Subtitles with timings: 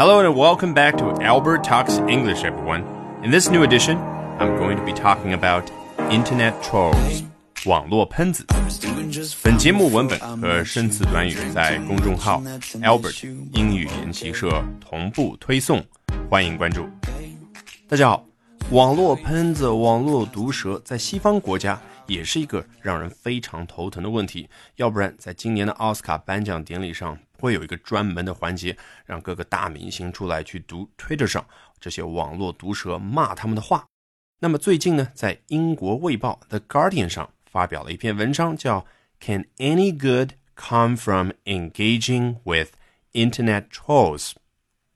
[0.00, 2.86] Hello and welcome back to Albert Talks English, everyone.
[3.22, 3.98] In this new edition,
[4.38, 5.70] I'm going to be talking about
[6.10, 7.22] internet trolls.
[7.66, 8.46] 网络喷子。
[9.42, 12.42] 本节目文本和生词短语在公众号
[12.80, 15.84] Albert 英语研习社同步推送，
[16.30, 16.88] 欢迎关注。
[17.86, 18.24] 大家好，
[18.70, 24.48] 网络喷子、网络毒舌在西方国家也是一个让人非常头疼的问题。
[24.76, 31.44] 要不然，在今年的奥斯卡颁奖典礼上，会有一个专门的环节，让各个大明星出来去读 Twitter 上
[31.80, 33.86] 这些网络毒舌骂他们的话。
[34.38, 37.30] 那么最近呢，在英国卫报 The Guardian 上。
[37.52, 38.86] 发表了一篇文章，叫
[39.18, 42.74] "Can any good come from engaging with
[43.12, 44.34] internet trolls?"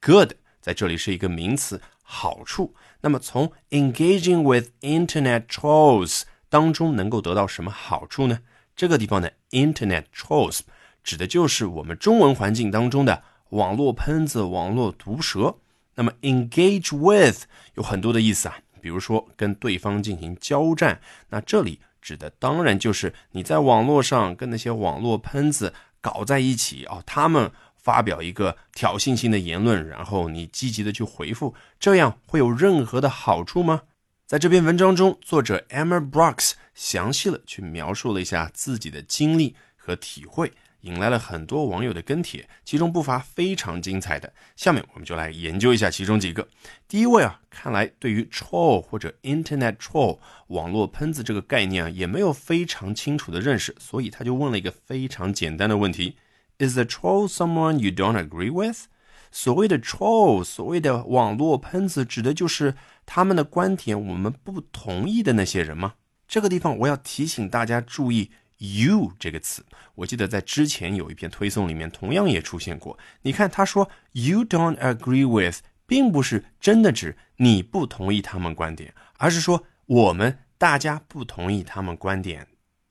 [0.00, 2.76] Good 在这里是一个名词，好处。
[3.00, 8.38] 那么从 engaging with internet trolls 当中能够得到什么好处呢？
[8.76, 10.60] 这个地方的 internet trolls
[11.04, 15.54] 指的就是我们中文环境当中的网络喷子、网络毒舌。
[15.94, 21.00] 那么 engage with 有很多的意思啊，比如说跟对方进行交战。
[21.28, 21.78] 那这里。
[22.04, 33.84] 指的当然就是你在网络上跟那些网络喷子搞在一起啊，他们发表一个挑衅性的言论，然后你积极的去回复，这样会有任何的好处吗？
[34.26, 40.52] 在这篇文章中，作者 Emma Brooks 详细的去描述了一下自己的经历和体会。
[40.84, 44.30] 引来了很多网友的跟帖，其中不乏非常精彩的。
[44.54, 46.46] 下面我们就来研究一下其中几个。
[46.86, 50.18] 第一位啊，看来对于 troll 或者 internet troll
[50.48, 56.16] 网络喷子这个概念啊，也没有非常清楚的认识，所以他就问了一个非常简单的问题
[56.58, 58.84] ：Is a troll someone you don't agree with？
[59.32, 62.74] 所谓的 troll，所谓的网络喷子，指的就是
[63.06, 65.94] 他们的观点我们不同意的那些人吗？
[66.28, 68.30] 这个地方我要提醒大家注意。
[68.58, 72.98] You 这个词，我记得在之前有一篇推送里面同样也出现过。
[73.22, 82.46] 你看，他说 You don't agree with，并不是真的指你不同意他们观点，而是说我们大家不同意他们观点。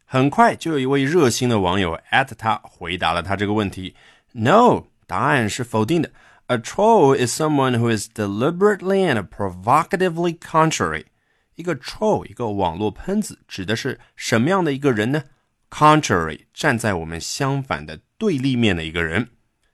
[0.06, 2.00] 很快就有一位热心的网友
[2.38, 3.96] 他回答了他这个问题。
[4.34, 6.12] No，答案是否定的。
[6.48, 11.06] A troll is someone who is deliberately and provocatively contrary。
[11.56, 15.24] 一个 troll，一个网络喷子，指的是什么样的一个人呢
[15.74, 19.30] ？Contrary，站在我们相反的对立面的一个人，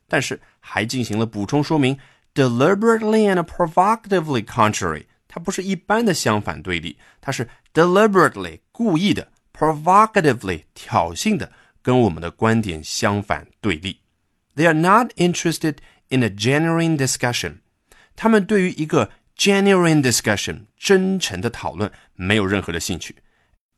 [0.08, 2.00] 但是还进行了补充说明
[2.34, 11.52] ：deliberately and provocatively contrary，它不是一般的相反对立，它是 deliberately 故意的，provocatively 挑衅的，
[11.82, 14.00] 跟我们的观点相反对立。
[14.56, 17.58] They are not interested in a genuine discussion，
[18.16, 23.18] 他们对于一个 genuine discussion 真诚的讨论没有任何的兴趣。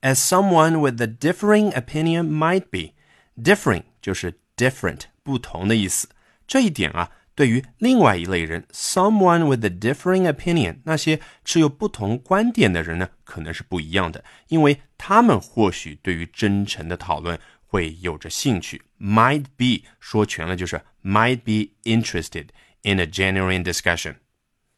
[0.00, 2.94] as someone with a differing opinion might be.
[3.36, 6.08] Differing 就是 different 不同的意思。
[6.46, 18.82] 这一点啊，对于另外一类人，someone with a differing opinion，那些持有不同观点的人呢，可能是不一样的，因为他们或许对于真诚的讨论会有着兴趣。
[18.98, 22.46] Might be 说全了就是 might be interested
[22.82, 24.14] in a genuine discussion。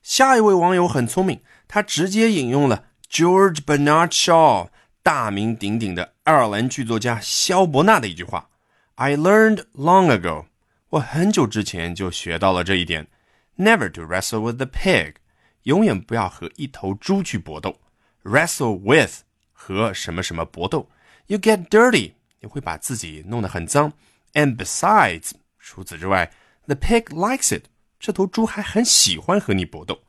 [0.02, 4.70] 下一位网友很聪明，他直接引用了 George Bernard Shaw。
[5.03, 8.49] 大名鼎鼎的爱尔兰剧作家肖伯纳的一句话
[8.95, 10.45] ：“I learned long ago，
[10.91, 13.09] 我很久之前就学到了这一点
[13.57, 15.15] ，never to wrestle with the pig，
[15.63, 17.81] 永远不要和一头猪去搏斗
[18.23, 20.89] ，wrestle with 和什么什么搏斗
[21.27, 23.91] ，you get dirty，你会把自己弄得很脏
[24.31, 26.31] ，and besides，除此之外
[26.65, 27.65] ，the pig likes it，
[27.99, 29.99] 这头猪还很喜欢和你搏斗。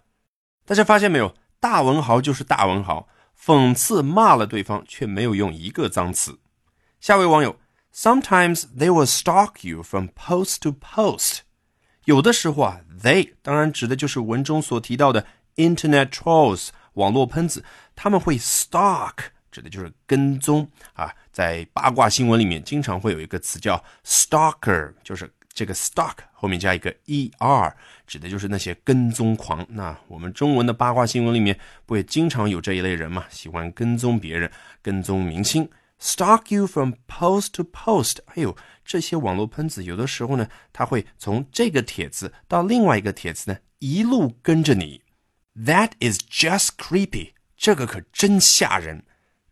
[0.64, 1.34] 大家发现没有？
[1.58, 3.08] 大文豪就是大文豪。”
[3.44, 6.38] 讽刺骂了对方，却没有用一个脏词。
[6.98, 7.58] 下位网友
[7.94, 11.40] ，Sometimes they will stalk you from post to post。
[12.06, 17.62] 有的时候啊，they 当然指的就是文中所提到的 Internet trolls 网络喷子，
[17.94, 19.16] 他们会 stalk，
[19.52, 21.12] 指的就是跟踪啊。
[21.30, 25.30] 在八卦新闻里面，经常会有一个词叫 stalker，就是。
[25.54, 27.72] 这个 stalk 后面加一个 er，
[28.06, 29.64] 指的就是那些跟踪狂。
[29.68, 31.56] 那我们中文的八卦新闻里面
[31.86, 33.24] 不也经常有这一类人吗？
[33.30, 34.50] 喜欢跟踪别人，
[34.82, 35.70] 跟踪明星
[36.00, 38.16] ，stalk you from post to post。
[38.26, 45.02] 哎呦，这些网络喷子有的时候呢，他会从这个帖子到另外一个帖子呢，一路跟着你。
[45.54, 47.30] That is just creepy。
[47.56, 49.04] 这个可真吓人。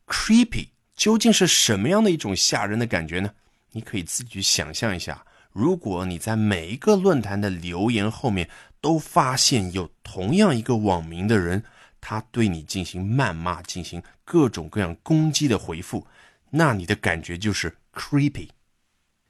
[0.09, 3.31] Creepy 究竟是什么样的一种吓人的感觉呢？
[3.71, 5.25] 你可以自己去想象一下。
[5.53, 8.49] 如果你在每一个论坛的留言后面
[8.81, 11.63] 都发现有同样一个网名的人，
[12.01, 16.07] 他对你进行谩骂、进行各种各样攻击的回复，
[16.51, 18.49] 那你的感觉就是 creepy。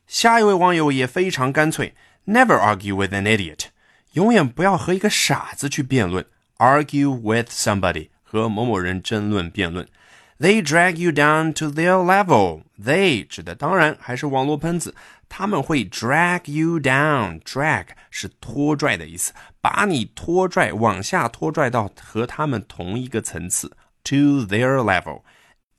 [0.06, 1.94] 下一位网友也非常干脆
[2.26, 3.66] ，Never argue with an idiot，
[4.12, 6.24] 永远不要和一个傻子去辩论
[6.58, 9.88] ，argue with somebody，和某某人争论辩论。
[10.38, 12.62] They drag you down to their level.
[12.82, 14.94] They 指的当然还是网络喷子，
[15.31, 17.41] 他们会 drag you down.
[17.41, 23.71] Drag 是拖拽的意思，把你拖拽往下拖拽到和他们同一个层次，
[24.03, 25.21] to their level.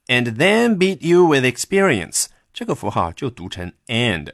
[0.06, 2.26] And then beat you with experience.
[2.52, 4.32] 这个符号就读成 and，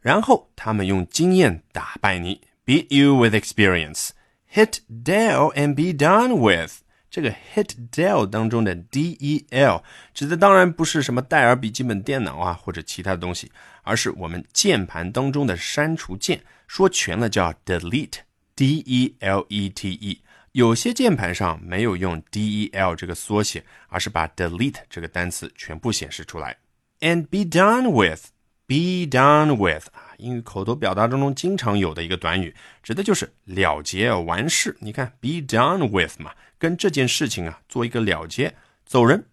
[0.00, 4.10] 然后他们用经验打败你，beat you with experience.
[4.52, 6.78] Hit Dell and be done with.
[7.11, 13.51] 这个 hit Dell 当中的 D E L 指的当然不是什么戴尔笔记本电脑啊或者其他的东西，
[13.83, 20.21] 而是我们键盘当中的删除键，说全了叫 delete，D E L E T E。
[20.53, 26.57] 有些键盘上没有用 D E L 这个缩写，而是把 delete 这个单词全部显示出来。
[27.01, 34.77] And be done with，be done with 啊，英语口头表达当中经常有的一个短语，指的就是了结完事。
[34.79, 36.31] 你看 be done with 嘛。
[36.57, 38.53] 跟这件事情啊做一个了结，
[38.85, 39.25] 走人。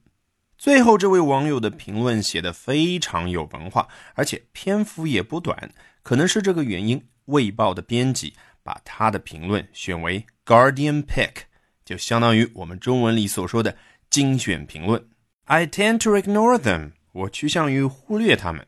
[0.57, 5.71] 最后这位网友的评论写的非常有文化，而且篇幅也不短。
[6.03, 8.33] 可能是这个原因，《卫报》的编辑
[8.63, 11.43] 把他的评论选为 Guardian Pick，
[11.85, 13.77] 就相当于我们中文里所说的
[14.09, 15.07] 精选评论。
[15.45, 18.67] I tend to ignore them，我趋向于忽略他们。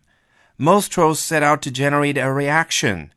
[0.61, 3.09] Most trolls set out to generate a reaction，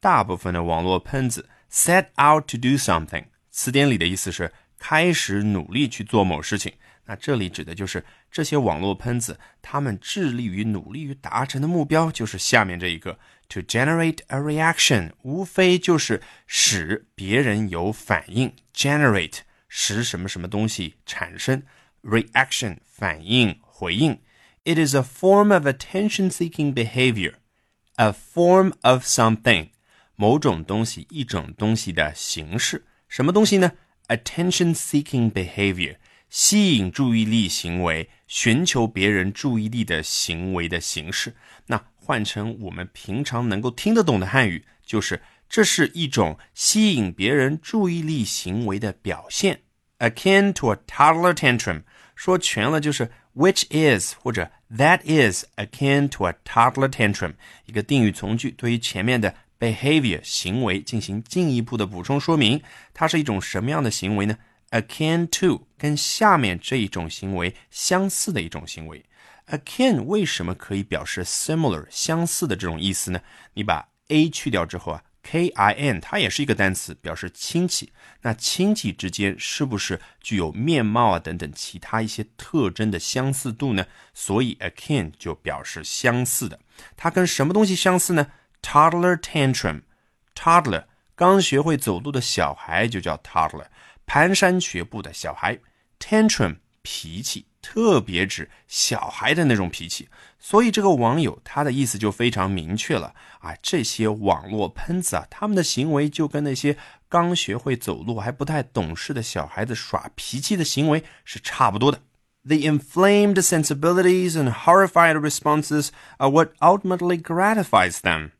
[0.00, 4.52] 大部分的网络喷子 set out to do something，词典里的意思是。
[4.78, 6.72] 开始努力去做某事情，
[7.04, 13.18] 那这里指的就是这些网络喷子，他们致力于努力于达成的目标就是下面这一个
[13.48, 21.62] ：to generate a reaction，无非就是使别人有反应；generate 使什么什么东西产生
[22.02, 24.18] ；reaction 反应回应。
[24.63, 29.69] It is a form of attention-seeking behavior，a form of something，
[30.15, 32.85] 某种东西、一种东西的形式。
[33.07, 33.73] 什么东西呢？
[34.07, 35.97] attention-seeking behavior，
[36.29, 41.35] 吸引注意力行为，寻求别人注意力的行为的形式。
[41.67, 49.61] 那换成我们平常能够听得懂的汉语，就是这是一种吸引别人注意力行为的表现，
[49.99, 51.83] akin to a toddler tantrum。
[52.15, 57.34] 说全了就是 which is 或者 that is akin to a toddler tantrum，
[57.66, 59.34] 一个定语从句对于前面的。
[59.60, 62.62] behavior 行为进行进一步的补充说明，
[62.94, 64.38] 它是一种什么样的行为呢
[64.70, 69.04] ？akin to 跟下面这一种行为相似的一种行为。
[69.48, 73.20] akin 为什么可以表示 similar 相似的这种意思呢？
[73.52, 77.92] 你把 a 去掉之后啊，kin 它也是一个单词，表示亲戚。
[78.22, 83.86] 那亲戚之间是不是具有面貌啊等等其他一些特征的相似度呢？
[84.12, 86.60] 所以 akin 就表示相似的。
[86.96, 88.26] 它跟什么东西相似呢
[88.62, 90.84] ？Toddler tantrum，toddler
[91.14, 93.66] 刚学会走路的小孩就叫 toddler，
[94.06, 95.58] 蹒跚学步的小孩。
[95.98, 100.08] tantrum 脾气，特别指小孩的那种脾气。
[100.38, 106.76] 所以这个网友他的意思就非常明确了啊，这些网络喷子啊，他们的行为就跟那些
[107.08, 112.00] 刚学会走路还不太懂事的小孩子耍脾气的行为是差不多的。
[112.42, 118.30] The inflamed sensibilities and horrified responses are what ultimately gratifies them.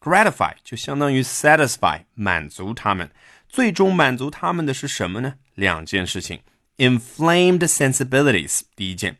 [0.00, 3.10] gratify 就相当于 satisfy 满足他们，
[3.48, 5.34] 最终满足他们的是什么呢？
[5.54, 6.40] 两件事情
[6.78, 9.18] ，inflamed sensibilities 第一件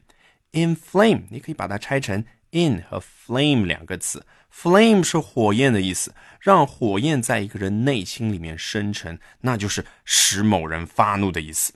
[0.52, 11.74] ，inflame 你可以把它拆成 in 和 flame 两个词，flame 是火焰的意思，让火焰在一个人内心里面生成，那就是使某人发怒的意思。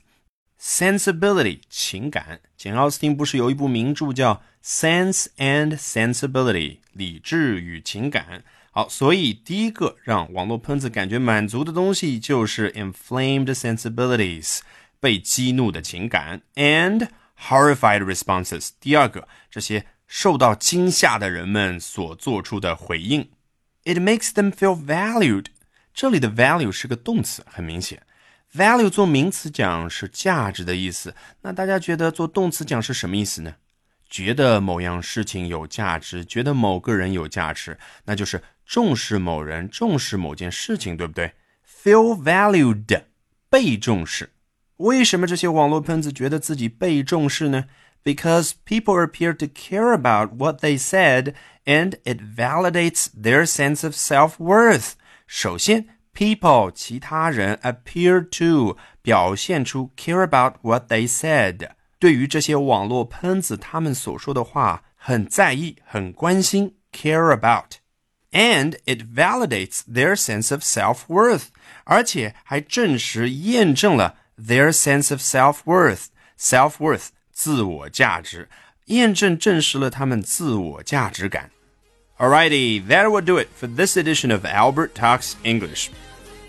[0.59, 6.51] sensibility 情感，简奥斯汀不是有一部名著叫《Sense and Sensibility》
[6.93, 8.43] 理智与情感。
[8.71, 14.61] 好，所以第一个让网络喷子感觉满足的东西就是 inflamed sensibilities，
[15.03, 18.69] 被激怒的情感，and horrified responses。
[18.79, 23.29] 第二个，这些受到惊吓的人们所做出的回应
[23.83, 25.47] ，it makes them feel valued。
[25.93, 28.01] 这里的 value 是个动词，很明显
[28.55, 31.13] ，value 做名词讲是价值的意思。
[31.41, 33.55] 那大家觉得做动词讲是什么意思呢？
[34.09, 41.33] 觉得某样事情有价值，觉得某个人有价值，那就是重视某人，重视某件事情，对不对
[41.83, 43.03] ？Feel valued，
[43.49, 44.29] 被重视。
[44.76, 47.64] 为什么这些网络喷子觉得自己被重视呢？
[48.04, 54.92] Because people appear to care about what they said, and it validates their sense of self-worth。
[55.26, 61.70] 首先，people 其他人 appear to 表现出 care about what they said。
[61.98, 67.78] 对于这些网络喷子，他们所说的话很在意、很关心，care about。
[68.30, 71.46] and it validates their sense of self-worth，
[71.84, 78.48] 而且还证实验证了 their sense of self-worth。self-worth 自我价值，
[78.86, 81.50] 验证证实了他们自我价值感。
[82.16, 85.88] Alrighty, that will do it for this edition of Albert Talks English.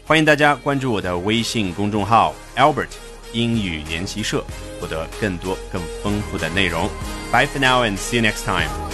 [0.05, 2.89] 欢迎大家关注我的微信公众号 Albert
[3.33, 4.43] 英语研习社，
[4.79, 6.89] 获得更多更丰富的内容。
[7.31, 8.92] Bye for now and see you next time.